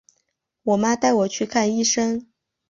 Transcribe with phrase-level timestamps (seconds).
[0.63, 2.25] 我妈带我去看医生